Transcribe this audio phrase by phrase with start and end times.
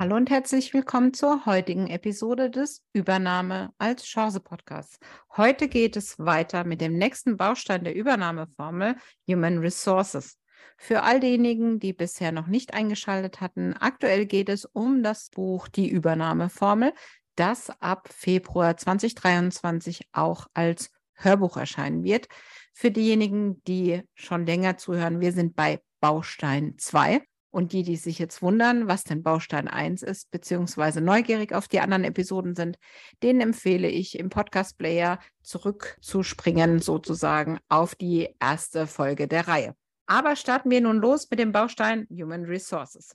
[0.00, 4.98] Hallo und herzlich willkommen zur heutigen Episode des Übernahme als Chance Podcasts.
[5.36, 8.96] Heute geht es weiter mit dem nächsten Baustein der Übernahmeformel
[9.28, 10.36] Human Resources.
[10.76, 15.68] Für all diejenigen, die bisher noch nicht eingeschaltet hatten, aktuell geht es um das Buch
[15.68, 16.92] Die Übernahmeformel,
[17.36, 22.26] das ab Februar 2023 auch als Hörbuch erscheinen wird.
[22.72, 27.22] Für diejenigen, die schon länger zuhören, wir sind bei Baustein 2.
[27.54, 31.78] Und die, die sich jetzt wundern, was denn Baustein 1 ist, beziehungsweise neugierig auf die
[31.78, 32.80] anderen Episoden sind,
[33.22, 39.76] denen empfehle ich im Podcast-Player zurückzuspringen, sozusagen auf die erste Folge der Reihe.
[40.06, 43.14] Aber starten wir nun los mit dem Baustein Human Resources.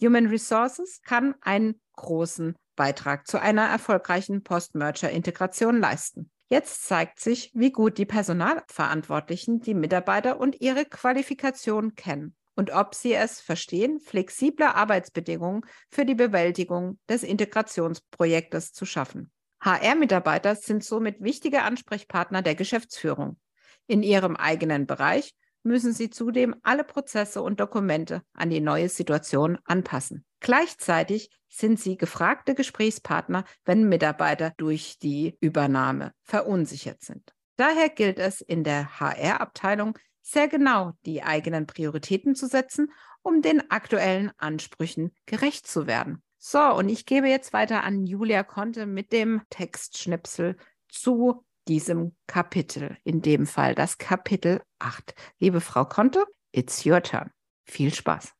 [0.00, 6.30] Human Resources kann einen großen Beitrag zu einer erfolgreichen Post-Merger-Integration leisten.
[6.48, 12.94] Jetzt zeigt sich, wie gut die Personalverantwortlichen die Mitarbeiter und ihre Qualifikation kennen und ob
[12.94, 19.30] sie es verstehen, flexible Arbeitsbedingungen für die Bewältigung des Integrationsprojektes zu schaffen.
[19.60, 23.38] HR-Mitarbeiter sind somit wichtige Ansprechpartner der Geschäftsführung.
[23.86, 29.58] In ihrem eigenen Bereich müssen sie zudem alle Prozesse und Dokumente an die neue Situation
[29.64, 30.24] anpassen.
[30.40, 37.32] Gleichzeitig sind sie gefragte Gesprächspartner, wenn Mitarbeiter durch die Übernahme verunsichert sind.
[37.56, 42.90] Daher gilt es in der HR-Abteilung sehr genau die eigenen Prioritäten zu setzen,
[43.22, 46.22] um den aktuellen Ansprüchen gerecht zu werden.
[46.38, 50.56] So, und ich gebe jetzt weiter an Julia Conte mit dem Textschnipsel
[50.88, 55.14] zu diesem Kapitel, in dem Fall das Kapitel 8.
[55.38, 57.30] Liebe Frau Conte, it's your turn.
[57.64, 58.32] Viel Spaß.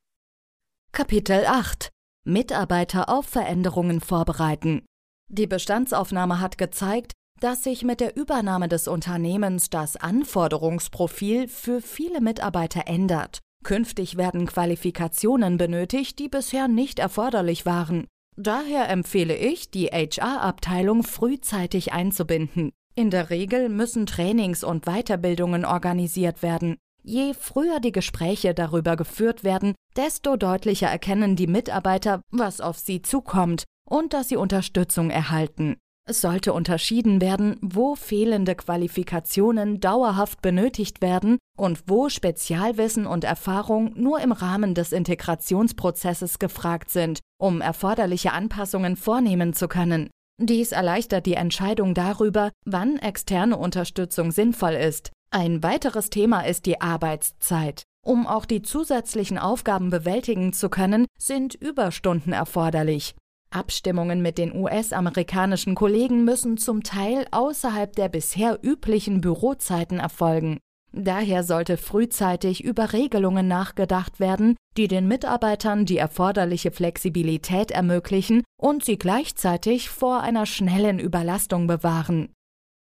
[0.92, 1.90] Kapitel 8
[2.24, 4.86] Mitarbeiter auf Veränderungen vorbereiten.
[5.28, 7.12] Die Bestandsaufnahme hat gezeigt,
[7.44, 13.40] dass sich mit der Übernahme des Unternehmens das Anforderungsprofil für viele Mitarbeiter ändert.
[13.62, 18.06] Künftig werden Qualifikationen benötigt, die bisher nicht erforderlich waren.
[18.38, 22.72] Daher empfehle ich, die HR-Abteilung frühzeitig einzubinden.
[22.94, 26.78] In der Regel müssen Trainings und Weiterbildungen organisiert werden.
[27.02, 33.02] Je früher die Gespräche darüber geführt werden, desto deutlicher erkennen die Mitarbeiter, was auf sie
[33.02, 35.76] zukommt und dass sie Unterstützung erhalten.
[36.06, 43.94] Es sollte unterschieden werden, wo fehlende Qualifikationen dauerhaft benötigt werden und wo Spezialwissen und Erfahrung
[43.96, 50.10] nur im Rahmen des Integrationsprozesses gefragt sind, um erforderliche Anpassungen vornehmen zu können.
[50.38, 55.10] Dies erleichtert die Entscheidung darüber, wann externe Unterstützung sinnvoll ist.
[55.30, 57.84] Ein weiteres Thema ist die Arbeitszeit.
[58.04, 63.14] Um auch die zusätzlichen Aufgaben bewältigen zu können, sind Überstunden erforderlich.
[63.54, 70.58] Abstimmungen mit den US-amerikanischen Kollegen müssen zum Teil außerhalb der bisher üblichen Bürozeiten erfolgen.
[70.92, 78.84] Daher sollte frühzeitig über Regelungen nachgedacht werden, die den Mitarbeitern die erforderliche Flexibilität ermöglichen und
[78.84, 82.28] sie gleichzeitig vor einer schnellen Überlastung bewahren.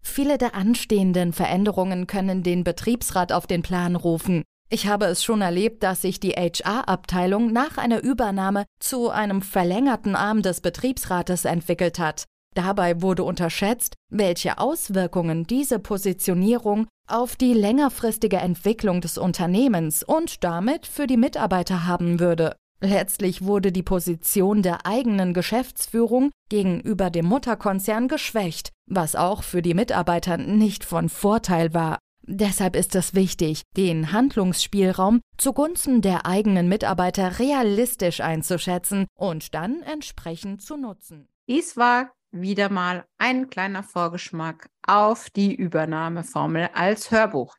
[0.03, 4.45] Viele der anstehenden Veränderungen können den Betriebsrat auf den Plan rufen.
[4.69, 10.17] Ich habe es schon erlebt, dass sich die HR-Abteilung nach einer Übernahme zu einem verlängerten
[10.17, 12.25] Arm des Betriebsrates entwickelt hat.
[12.55, 20.87] Dabei wurde unterschätzt, welche Auswirkungen diese Positionierung auf die längerfristige Entwicklung des Unternehmens und damit
[20.87, 22.57] für die Mitarbeiter haben würde.
[22.81, 29.75] Letztlich wurde die Position der eigenen Geschäftsführung gegenüber dem Mutterkonzern geschwächt, was auch für die
[29.75, 31.99] Mitarbeiter nicht von Vorteil war.
[32.29, 40.61] Deshalb ist es wichtig, den Handlungsspielraum zugunsten der eigenen Mitarbeiter realistisch einzuschätzen und dann entsprechend
[40.61, 41.29] zu nutzen.
[41.49, 47.55] Dies war wieder mal ein kleiner Vorgeschmack auf die Übernahmeformel als Hörbuch.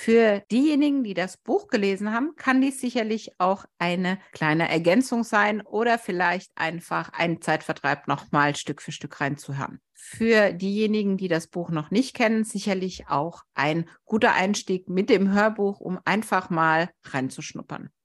[0.00, 5.60] Für diejenigen, die das Buch gelesen haben, kann dies sicherlich auch eine kleine Ergänzung sein
[5.60, 9.80] oder vielleicht einfach ein Zeitvertreib nochmal Stück für Stück reinzuhören.
[9.94, 15.32] Für diejenigen, die das Buch noch nicht kennen, sicherlich auch ein guter Einstieg mit dem
[15.32, 17.90] Hörbuch, um einfach mal reinzuschnuppern.